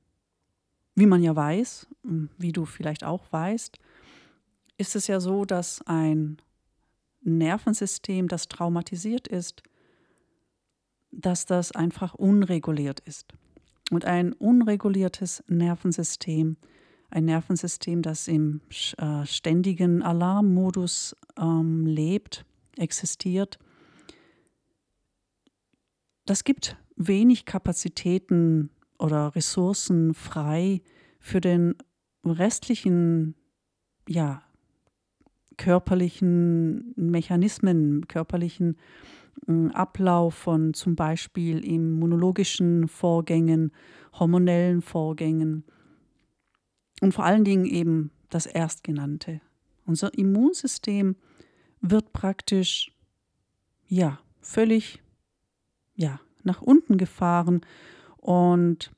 wie 0.94 1.06
man 1.06 1.22
ja 1.22 1.34
weiß, 1.34 1.88
wie 2.36 2.52
du 2.52 2.66
vielleicht 2.66 3.04
auch 3.04 3.24
weißt, 3.32 3.78
ist 4.78 4.96
es 4.96 5.06
ja 5.06 5.20
so, 5.20 5.44
dass 5.44 5.82
ein 5.86 6.38
Nervensystem, 7.22 8.28
das 8.28 8.48
traumatisiert 8.48 9.28
ist, 9.28 9.62
dass 11.10 11.46
das 11.46 11.72
einfach 11.72 12.14
unreguliert 12.14 13.00
ist. 13.00 13.34
Und 13.90 14.04
ein 14.06 14.32
unreguliertes 14.32 15.44
Nervensystem, 15.46 16.56
ein 17.10 17.26
Nervensystem, 17.26 18.00
das 18.02 18.26
im 18.26 18.62
äh, 18.96 19.26
ständigen 19.26 20.02
Alarmmodus 20.02 21.14
ähm, 21.36 21.86
lebt, 21.86 22.44
existiert, 22.76 23.58
das 26.24 26.44
gibt 26.44 26.76
wenig 26.96 27.44
Kapazitäten 27.44 28.70
oder 28.98 29.34
Ressourcen 29.34 30.14
frei 30.14 30.80
für 31.18 31.40
den 31.40 31.74
restlichen, 32.24 33.34
ja, 34.08 34.42
körperlichen 35.62 36.92
Mechanismen, 36.96 38.08
körperlichen 38.08 38.76
äh, 39.46 39.68
Ablauf 39.72 40.34
von 40.34 40.74
zum 40.74 40.96
Beispiel 40.96 41.64
immunologischen 41.64 42.88
Vorgängen, 42.88 43.70
hormonellen 44.12 44.82
Vorgängen 44.82 45.62
und 47.00 47.14
vor 47.14 47.24
allen 47.24 47.44
Dingen 47.44 47.64
eben 47.64 48.10
das 48.28 48.46
Erstgenannte. 48.46 49.40
Unser 49.86 50.12
Immunsystem 50.18 51.14
wird 51.80 52.12
praktisch 52.12 52.90
ja 53.86 54.18
völlig 54.40 55.00
ja 55.94 56.18
nach 56.42 56.60
unten 56.60 56.98
gefahren 56.98 57.60
und 58.16 58.90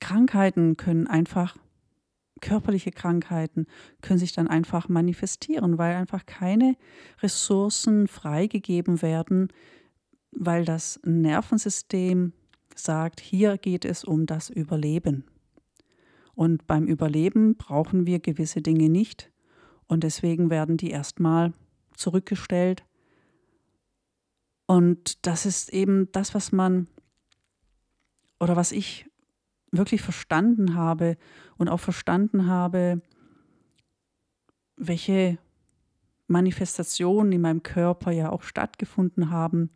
Krankheiten 0.00 0.76
können 0.76 1.06
einfach 1.06 1.56
körperliche 2.46 2.92
Krankheiten 2.92 3.66
können 4.02 4.20
sich 4.20 4.32
dann 4.32 4.46
einfach 4.46 4.88
manifestieren, 4.88 5.78
weil 5.78 5.96
einfach 5.96 6.26
keine 6.26 6.76
Ressourcen 7.20 8.06
freigegeben 8.06 9.02
werden, 9.02 9.48
weil 10.30 10.64
das 10.64 11.00
Nervensystem 11.04 12.32
sagt, 12.76 13.20
hier 13.20 13.58
geht 13.58 13.84
es 13.84 14.04
um 14.04 14.26
das 14.26 14.48
Überleben. 14.48 15.24
Und 16.34 16.68
beim 16.68 16.86
Überleben 16.86 17.56
brauchen 17.56 18.06
wir 18.06 18.20
gewisse 18.20 18.62
Dinge 18.62 18.88
nicht 18.90 19.32
und 19.88 20.04
deswegen 20.04 20.48
werden 20.48 20.76
die 20.76 20.90
erstmal 20.90 21.52
zurückgestellt. 21.96 22.84
Und 24.66 25.26
das 25.26 25.46
ist 25.46 25.72
eben 25.72 26.12
das, 26.12 26.32
was 26.32 26.52
man 26.52 26.86
oder 28.38 28.54
was 28.54 28.70
ich 28.70 29.05
wirklich 29.78 30.02
verstanden 30.02 30.74
habe 30.74 31.16
und 31.56 31.68
auch 31.68 31.80
verstanden 31.80 32.46
habe, 32.46 33.00
welche 34.76 35.38
Manifestationen 36.26 37.32
in 37.32 37.40
meinem 37.40 37.62
Körper 37.62 38.10
ja 38.10 38.30
auch 38.30 38.42
stattgefunden 38.42 39.30
haben, 39.30 39.70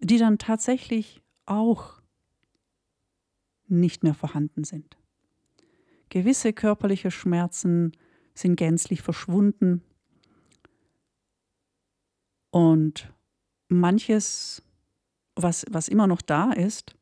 die 0.00 0.18
dann 0.18 0.38
tatsächlich 0.38 1.22
auch 1.44 2.00
nicht 3.66 4.02
mehr 4.02 4.14
vorhanden 4.14 4.64
sind. 4.64 4.96
Gewisse 6.08 6.52
körperliche 6.52 7.10
Schmerzen 7.10 7.92
sind 8.34 8.56
gänzlich 8.56 9.02
verschwunden 9.02 9.82
und 12.50 13.12
manches, 13.68 14.62
was, 15.34 15.66
was 15.70 15.88
immer 15.88 16.06
noch 16.06 16.22
da 16.22 16.52
ist, 16.52 16.97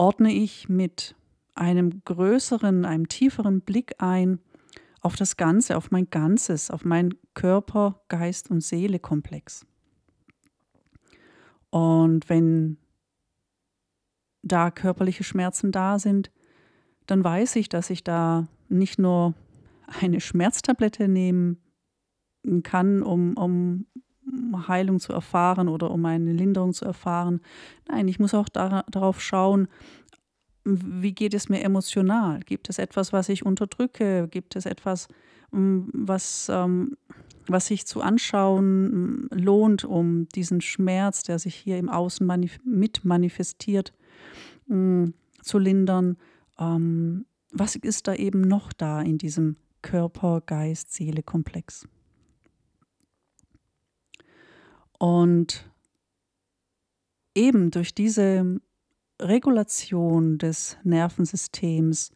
ordne 0.00 0.32
ich 0.32 0.70
mit 0.70 1.14
einem 1.54 2.02
größeren, 2.06 2.86
einem 2.86 3.08
tieferen 3.08 3.60
Blick 3.60 3.96
ein 3.98 4.40
auf 5.02 5.14
das 5.14 5.36
Ganze, 5.36 5.76
auf 5.76 5.90
mein 5.90 6.08
Ganzes, 6.08 6.70
auf 6.70 6.86
meinen 6.86 7.16
Körper, 7.34 8.00
Geist 8.08 8.50
und 8.50 8.62
Seele 8.62 8.98
Komplex. 8.98 9.66
Und 11.68 12.30
wenn 12.30 12.78
da 14.42 14.70
körperliche 14.70 15.22
Schmerzen 15.22 15.70
da 15.70 15.98
sind, 15.98 16.30
dann 17.04 17.22
weiß 17.22 17.56
ich, 17.56 17.68
dass 17.68 17.90
ich 17.90 18.02
da 18.02 18.48
nicht 18.70 18.98
nur 18.98 19.34
eine 20.00 20.22
Schmerztablette 20.22 21.08
nehmen 21.08 21.58
kann, 22.62 23.02
um, 23.02 23.36
um 23.36 23.84
Heilung 24.68 25.00
zu 25.00 25.12
erfahren 25.12 25.68
oder 25.68 25.90
um 25.90 26.04
eine 26.04 26.32
Linderung 26.32 26.72
zu 26.72 26.84
erfahren. 26.84 27.40
Nein, 27.88 28.08
ich 28.08 28.18
muss 28.18 28.34
auch 28.34 28.48
da, 28.48 28.84
darauf 28.90 29.20
schauen, 29.20 29.68
wie 30.64 31.12
geht 31.12 31.34
es 31.34 31.48
mir 31.48 31.62
emotional? 31.62 32.40
Gibt 32.40 32.68
es 32.68 32.78
etwas, 32.78 33.12
was 33.12 33.28
ich 33.28 33.44
unterdrücke? 33.46 34.28
Gibt 34.30 34.56
es 34.56 34.66
etwas, 34.66 35.08
was, 35.50 36.48
ähm, 36.52 36.96
was 37.46 37.66
sich 37.66 37.86
zu 37.86 38.02
anschauen 38.02 39.28
lohnt, 39.32 39.84
um 39.84 40.28
diesen 40.28 40.60
Schmerz, 40.60 41.22
der 41.22 41.38
sich 41.38 41.54
hier 41.54 41.78
im 41.78 41.88
Außen 41.88 42.26
manif 42.26 42.60
mit 42.64 43.04
manifestiert, 43.04 43.92
zu 44.68 45.58
lindern? 45.58 46.16
Ähm, 46.58 47.24
was 47.52 47.74
ist 47.74 48.06
da 48.06 48.14
eben 48.14 48.42
noch 48.42 48.72
da 48.72 49.02
in 49.02 49.18
diesem 49.18 49.56
Körper, 49.82 50.42
Geist, 50.44 50.92
Seele 50.92 51.22
Komplex? 51.22 51.88
Und 55.00 55.68
eben 57.34 57.70
durch 57.70 57.94
diese 57.94 58.60
Regulation 59.18 60.36
des 60.36 60.76
Nervensystems 60.82 62.12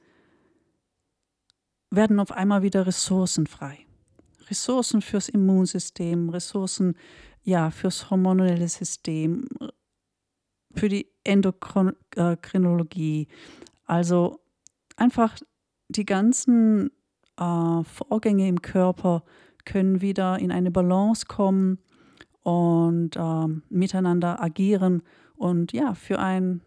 werden 1.90 2.20
auf 2.20 2.31
einmal 2.31 2.62
wieder 2.62 2.87
Ressourcen 2.87 3.47
frei. 3.47 3.87
Ressourcen 4.51 5.01
fürs 5.01 5.31
Immunsystem, 5.31 6.29
Ressourcen 6.29 6.99
ja 7.42 7.70
fürs 7.70 8.11
hormonelle 8.11 8.68
System, 8.68 9.49
für 10.75 10.90
die 10.90 11.11
Endokrinologie. 11.25 13.29
Also 13.87 14.40
einfach 14.97 15.38
die 15.88 16.05
ganzen 16.05 16.90
äh, 17.38 17.83
Vorgänge 17.85 18.47
im 18.47 18.61
Körper 18.61 19.25
können 19.64 20.03
wieder 20.03 20.38
in 20.38 20.53
eine 20.53 20.70
Balance 20.70 21.25
kommen 21.25 21.79
und 22.44 23.16
äh, 23.16 23.46
miteinander 23.70 24.40
agieren 24.40 25.02
und 25.35 25.72
ja, 25.72 25.94
für 25.94 26.20
ein 26.20 26.61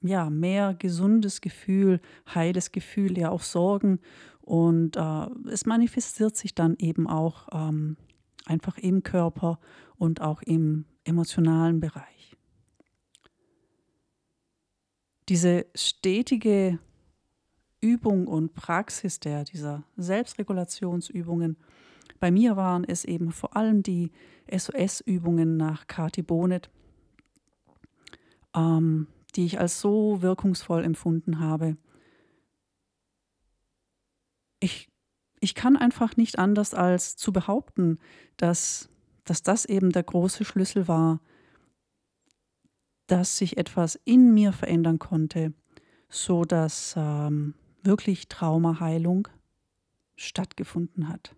ja, 0.00 0.30
mehr 0.30 0.74
gesundes 0.74 1.40
Gefühl, 1.40 2.00
heiles 2.34 2.72
Gefühl, 2.72 3.18
ja 3.18 3.30
auch 3.30 3.42
Sorgen. 3.42 4.00
Und 4.40 4.96
äh, 4.96 5.26
es 5.50 5.66
manifestiert 5.66 6.36
sich 6.36 6.54
dann 6.54 6.76
eben 6.78 7.08
auch 7.08 7.48
ähm, 7.52 7.96
einfach 8.44 8.78
im 8.78 9.02
Körper 9.02 9.58
und 9.96 10.20
auch 10.20 10.42
im 10.42 10.84
emotionalen 11.04 11.80
Bereich. 11.80 12.36
Diese 15.28 15.66
stetige 15.74 16.78
Übung 17.80 18.28
und 18.28 18.54
Praxis 18.54 19.18
der, 19.18 19.42
dieser 19.42 19.82
Selbstregulationsübungen, 19.96 21.56
bei 22.20 22.30
mir 22.30 22.56
waren 22.56 22.84
es 22.84 23.04
eben 23.04 23.32
vor 23.32 23.56
allem 23.56 23.82
die 23.82 24.10
SOS-Übungen 24.50 25.56
nach 25.56 25.86
Kati 25.86 26.22
Bonet. 26.22 26.70
Ähm, 28.54 29.08
die 29.36 29.44
ich 29.44 29.60
als 29.60 29.80
so 29.80 30.22
wirkungsvoll 30.22 30.82
empfunden 30.82 31.40
habe. 31.40 31.76
Ich, 34.60 34.88
ich 35.40 35.54
kann 35.54 35.76
einfach 35.76 36.16
nicht 36.16 36.38
anders 36.38 36.72
als 36.72 37.16
zu 37.16 37.32
behaupten, 37.32 37.98
dass, 38.38 38.88
dass 39.24 39.42
das 39.42 39.66
eben 39.66 39.92
der 39.92 40.02
große 40.02 40.44
Schlüssel 40.44 40.88
war, 40.88 41.20
dass 43.06 43.36
sich 43.36 43.58
etwas 43.58 44.00
in 44.04 44.32
mir 44.32 44.52
verändern 44.52 44.98
konnte, 44.98 45.52
so 46.08 46.44
dass 46.44 46.94
ähm, 46.96 47.54
wirklich 47.82 48.28
Traumaheilung 48.28 49.28
stattgefunden 50.16 51.08
hat. 51.08 51.36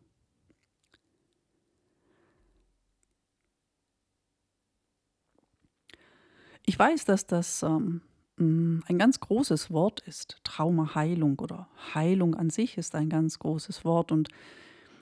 Ich 6.68 6.78
weiß, 6.78 7.04
dass 7.06 7.26
das 7.26 7.62
ähm, 7.62 8.02
ein 8.36 8.98
ganz 8.98 9.20
großes 9.20 9.70
Wort 9.70 10.00
ist. 10.00 10.36
Traumaheilung 10.44 11.38
oder 11.38 11.66
Heilung 11.94 12.34
an 12.34 12.50
sich 12.50 12.76
ist 12.76 12.94
ein 12.94 13.08
ganz 13.08 13.38
großes 13.38 13.86
Wort. 13.86 14.12
Und 14.12 14.28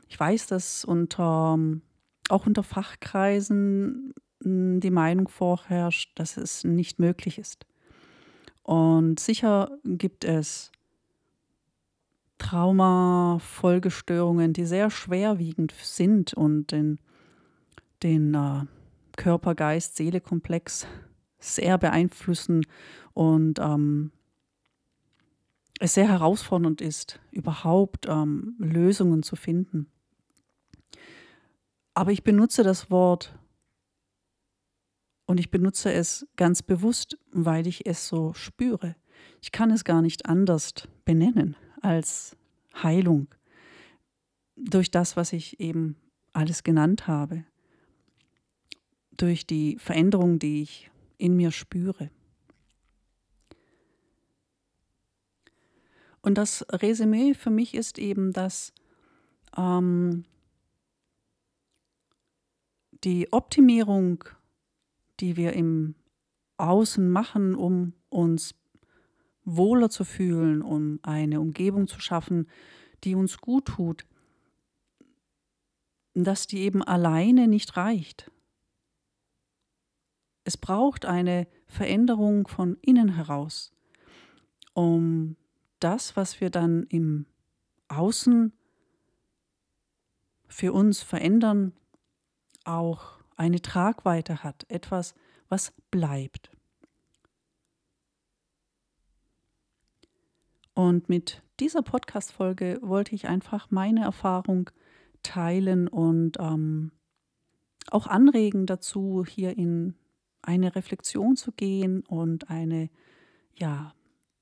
ich 0.08 0.20
weiß, 0.20 0.46
dass 0.46 0.84
unter, 0.84 1.58
auch 2.28 2.46
unter 2.46 2.62
Fachkreisen 2.62 4.14
die 4.38 4.92
Meinung 4.92 5.26
vorherrscht, 5.26 6.12
dass 6.14 6.36
es 6.36 6.62
nicht 6.62 7.00
möglich 7.00 7.36
ist. 7.36 7.66
Und 8.62 9.18
sicher 9.18 9.76
gibt 9.82 10.24
es 10.24 10.70
Trauma-Folgestörungen, 12.38 14.52
die 14.52 14.66
sehr 14.66 14.88
schwerwiegend 14.88 15.74
sind 15.82 16.32
und 16.32 16.70
den, 16.70 17.00
den 18.04 18.34
äh, 18.34 18.66
Körper-Geist-Seele-Komplex 19.16 20.86
sehr 21.54 21.78
beeinflussen 21.78 22.66
und 23.14 23.58
ähm, 23.58 24.12
es 25.78 25.94
sehr 25.94 26.08
herausfordernd 26.08 26.80
ist, 26.80 27.20
überhaupt 27.30 28.06
ähm, 28.08 28.54
Lösungen 28.58 29.22
zu 29.22 29.36
finden. 29.36 29.90
Aber 31.94 32.12
ich 32.12 32.24
benutze 32.24 32.62
das 32.62 32.90
Wort 32.90 33.38
und 35.26 35.38
ich 35.38 35.50
benutze 35.50 35.92
es 35.92 36.26
ganz 36.36 36.62
bewusst, 36.62 37.18
weil 37.32 37.66
ich 37.66 37.86
es 37.86 38.08
so 38.08 38.32
spüre. 38.34 38.96
Ich 39.40 39.52
kann 39.52 39.70
es 39.70 39.84
gar 39.84 40.02
nicht 40.02 40.26
anders 40.26 40.72
benennen 41.04 41.56
als 41.82 42.36
Heilung 42.82 43.28
durch 44.56 44.90
das, 44.90 45.16
was 45.16 45.32
ich 45.32 45.60
eben 45.60 45.96
alles 46.32 46.64
genannt 46.64 47.06
habe, 47.06 47.44
durch 49.16 49.46
die 49.46 49.78
Veränderung, 49.78 50.38
die 50.38 50.62
ich 50.62 50.90
in 51.18 51.36
mir 51.36 51.50
spüre. 51.50 52.10
Und 56.22 56.38
das 56.38 56.66
Resümee 56.70 57.34
für 57.34 57.50
mich 57.50 57.74
ist 57.74 57.98
eben, 57.98 58.32
dass 58.32 58.72
ähm, 59.56 60.24
die 63.04 63.32
Optimierung, 63.32 64.24
die 65.20 65.36
wir 65.36 65.52
im 65.52 65.94
Außen 66.56 67.08
machen, 67.08 67.54
um 67.54 67.92
uns 68.08 68.54
wohler 69.44 69.88
zu 69.88 70.04
fühlen, 70.04 70.62
um 70.62 70.98
eine 71.02 71.40
Umgebung 71.40 71.86
zu 71.86 72.00
schaffen, 72.00 72.48
die 73.04 73.14
uns 73.14 73.38
gut 73.38 73.66
tut, 73.66 74.04
dass 76.14 76.46
die 76.46 76.58
eben 76.58 76.82
alleine 76.82 77.46
nicht 77.46 77.76
reicht. 77.76 78.32
Es 80.46 80.56
braucht 80.56 81.06
eine 81.06 81.48
Veränderung 81.66 82.46
von 82.46 82.76
innen 82.80 83.16
heraus, 83.16 83.72
um 84.74 85.34
das, 85.80 86.14
was 86.14 86.40
wir 86.40 86.50
dann 86.50 86.84
im 86.84 87.26
Außen 87.88 88.52
für 90.46 90.72
uns 90.72 91.02
verändern, 91.02 91.72
auch 92.62 93.18
eine 93.34 93.60
Tragweite 93.60 94.44
hat, 94.44 94.64
etwas, 94.68 95.16
was 95.48 95.72
bleibt. 95.90 96.52
Und 100.74 101.08
mit 101.08 101.42
dieser 101.58 101.82
Podcast-Folge 101.82 102.78
wollte 102.82 103.16
ich 103.16 103.26
einfach 103.26 103.72
meine 103.72 104.04
Erfahrung 104.04 104.70
teilen 105.24 105.88
und 105.88 106.38
ähm, 106.38 106.92
auch 107.90 108.06
anregen 108.06 108.66
dazu, 108.66 109.24
hier 109.26 109.58
in 109.58 109.96
eine 110.46 110.74
Reflexion 110.74 111.36
zu 111.36 111.52
gehen 111.52 112.02
und 112.06 112.50
eine, 112.50 112.88
ja, 113.54 113.94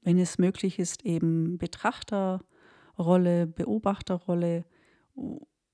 wenn 0.03 0.19
es 0.19 0.39
möglich 0.39 0.79
ist, 0.79 1.05
eben 1.05 1.59
Betrachterrolle, 1.59 3.47
Beobachterrolle, 3.47 4.65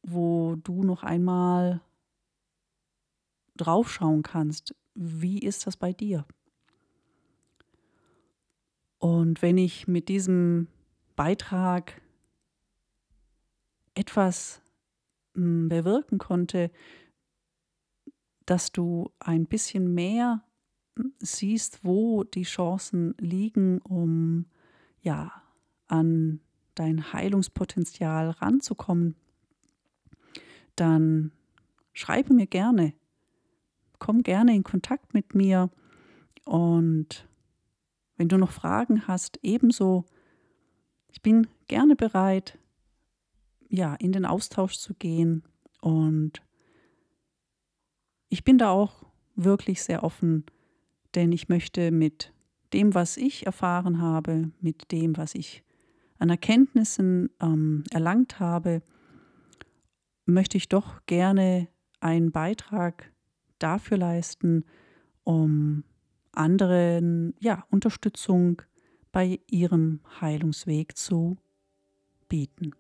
wo 0.03 0.57
du 0.57 0.83
noch 0.85 1.03
einmal 1.03 1.81
draufschauen 3.57 4.23
kannst, 4.23 4.75
wie 4.95 5.39
ist 5.39 5.67
das 5.67 5.77
bei 5.77 5.93
dir? 5.93 6.25
Und 8.99 9.43
wenn 9.43 9.59
ich 9.59 9.89
mit 9.89 10.09
diesem 10.09 10.69
Beitrag 11.17 12.01
etwas 13.95 14.63
hm, 15.35 15.69
bewirken 15.69 16.19
konnte, 16.19 16.71
dass 18.51 18.73
du 18.73 19.13
ein 19.21 19.47
bisschen 19.47 19.95
mehr 19.95 20.43
siehst, 21.21 21.85
wo 21.85 22.25
die 22.25 22.43
Chancen 22.43 23.15
liegen, 23.17 23.79
um 23.83 24.47
ja 25.03 25.31
an 25.87 26.41
dein 26.75 27.13
Heilungspotenzial 27.13 28.31
ranzukommen, 28.31 29.15
dann 30.75 31.31
schreibe 31.93 32.35
mir 32.35 32.49
gerne. 32.49 32.93
Komm 34.01 34.25
gerne 34.25 34.53
in 34.57 34.65
Kontakt 34.65 35.15
mit 35.15 35.33
mir 35.33 35.71
und 36.45 37.29
wenn 38.17 38.29
du 38.29 38.37
noch 38.37 38.51
Fragen 38.51 39.07
hast, 39.07 39.39
ebenso. 39.45 40.07
Ich 41.13 41.23
bin 41.23 41.47
gerne 41.69 41.95
bereit, 41.95 42.59
ja, 43.69 43.95
in 43.95 44.11
den 44.11 44.27
Austausch 44.27 44.75
zu 44.75 44.95
gehen 44.95 45.45
und 45.81 46.43
ich 48.31 48.45
bin 48.45 48.57
da 48.57 48.71
auch 48.71 49.05
wirklich 49.35 49.83
sehr 49.83 50.03
offen, 50.03 50.47
denn 51.15 51.33
ich 51.33 51.49
möchte 51.49 51.91
mit 51.91 52.33
dem, 52.73 52.95
was 52.95 53.17
ich 53.17 53.45
erfahren 53.45 54.01
habe, 54.01 54.53
mit 54.61 54.93
dem, 54.93 55.17
was 55.17 55.35
ich 55.35 55.65
an 56.19 56.31
Erkenntnissen 56.31 57.31
ähm, 57.41 57.85
erlangt 57.91 58.39
habe, 58.39 58.83
möchte 60.27 60.57
ich 60.57 60.69
doch 60.69 61.05
gerne 61.07 61.69
einen 61.99 62.31
Beitrag 62.31 63.13
dafür 63.59 63.99
leisten, 63.99 64.65
um 65.25 65.85
anderen 66.33 67.35
ja, 67.41 67.65
Unterstützung 67.71 68.63
bei 69.11 69.41
ihrem 69.51 70.01
Heilungsweg 70.21 70.97
zu 70.97 71.37
bieten. 72.29 72.73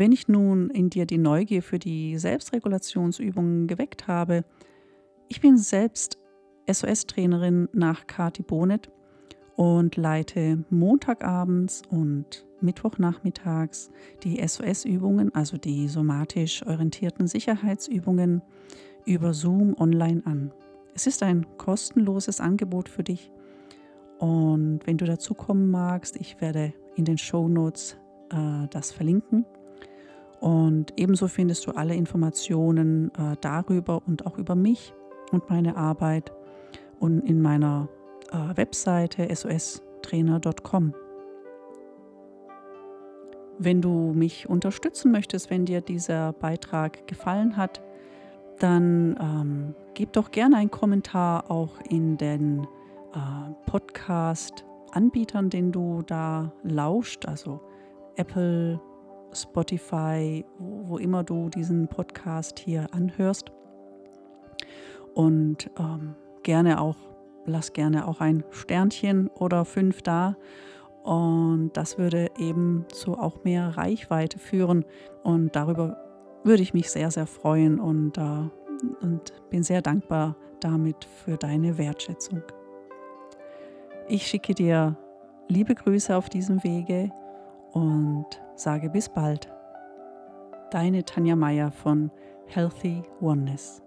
Wenn 0.00 0.12
ich 0.12 0.28
nun 0.28 0.70
in 0.70 0.88
dir 0.88 1.04
die 1.04 1.18
Neugier 1.18 1.62
für 1.62 1.78
die 1.78 2.16
Selbstregulationsübungen 2.16 3.66
geweckt 3.66 4.08
habe, 4.08 4.46
ich 5.28 5.42
bin 5.42 5.58
selbst 5.58 6.16
SOS-Trainerin 6.66 7.68
nach 7.74 8.06
Kati 8.06 8.42
Bonet 8.42 8.90
und 9.56 9.96
leite 9.96 10.64
Montagabends 10.70 11.82
und 11.90 12.46
Mittwochnachmittags 12.62 13.90
die 14.22 14.40
SOS-Übungen, 14.40 15.34
also 15.34 15.58
die 15.58 15.86
somatisch 15.86 16.66
orientierten 16.66 17.26
Sicherheitsübungen, 17.26 18.40
über 19.04 19.34
Zoom 19.34 19.76
online 19.78 20.22
an. 20.24 20.50
Es 20.94 21.06
ist 21.06 21.22
ein 21.22 21.44
kostenloses 21.58 22.40
Angebot 22.40 22.88
für 22.88 23.04
dich 23.04 23.30
und 24.18 24.80
wenn 24.86 24.96
du 24.96 25.04
dazu 25.04 25.34
kommen 25.34 25.70
magst, 25.70 26.16
ich 26.16 26.40
werde 26.40 26.72
in 26.96 27.04
den 27.04 27.18
Show 27.18 27.48
Notes 27.48 27.98
äh, 28.30 28.66
das 28.70 28.92
verlinken. 28.92 29.44
Und 30.40 30.94
ebenso 30.96 31.28
findest 31.28 31.66
du 31.66 31.72
alle 31.72 31.94
Informationen 31.94 33.12
äh, 33.14 33.36
darüber 33.40 34.02
und 34.06 34.26
auch 34.26 34.38
über 34.38 34.54
mich 34.54 34.94
und 35.32 35.48
meine 35.50 35.76
Arbeit 35.76 36.32
und 36.98 37.20
in 37.20 37.42
meiner 37.42 37.88
äh, 38.32 38.56
Webseite 38.56 39.28
sostrainer.com. 39.34 40.94
Wenn 43.58 43.82
du 43.82 44.12
mich 44.14 44.48
unterstützen 44.48 45.12
möchtest, 45.12 45.50
wenn 45.50 45.66
dir 45.66 45.82
dieser 45.82 46.32
Beitrag 46.32 47.06
gefallen 47.06 47.58
hat, 47.58 47.82
dann 48.58 49.16
ähm, 49.20 49.74
gib 49.92 50.14
doch 50.14 50.30
gerne 50.30 50.56
einen 50.56 50.70
Kommentar 50.70 51.50
auch 51.50 51.78
in 51.88 52.16
den 52.16 52.66
äh, 53.12 53.52
Podcast-Anbietern, 53.66 55.50
den 55.50 55.72
du 55.72 56.00
da 56.06 56.52
lauscht, 56.62 57.26
also 57.26 57.60
Apple, 58.16 58.80
Spotify, 59.32 60.44
wo, 60.58 60.98
immer 60.98 61.24
du 61.24 61.48
diesen 61.48 61.88
Podcast 61.88 62.58
hier 62.58 62.86
anhörst. 62.92 63.50
Und 65.14 65.70
ähm, 65.78 66.14
gerne 66.42 66.80
auch, 66.80 66.96
lass 67.46 67.72
gerne 67.72 68.06
auch 68.06 68.20
ein 68.20 68.44
Sternchen 68.50 69.28
oder 69.28 69.64
fünf 69.64 70.02
da. 70.02 70.36
Und 71.02 71.70
das 71.74 71.98
würde 71.98 72.28
eben 72.38 72.84
zu 72.92 73.18
auch 73.18 73.44
mehr 73.44 73.76
Reichweite 73.76 74.38
führen. 74.38 74.84
Und 75.22 75.56
darüber 75.56 75.96
würde 76.44 76.62
ich 76.62 76.74
mich 76.74 76.90
sehr, 76.90 77.10
sehr 77.10 77.26
freuen 77.26 77.80
und, 77.80 78.18
äh, 78.18 78.48
und 79.00 79.32
bin 79.50 79.62
sehr 79.62 79.82
dankbar 79.82 80.36
damit 80.60 81.04
für 81.04 81.36
deine 81.36 81.78
Wertschätzung. 81.78 82.42
Ich 84.08 84.26
schicke 84.26 84.54
dir 84.54 84.96
liebe 85.48 85.74
Grüße 85.74 86.16
auf 86.16 86.28
diesem 86.28 86.62
Wege 86.62 87.10
und 87.72 88.26
sage 88.60 88.90
bis 88.90 89.08
bald. 89.08 89.48
Deine 90.70 91.04
Tanja 91.04 91.34
Meier 91.34 91.70
von 91.70 92.10
Healthy 92.46 93.02
Oneness. 93.20 93.82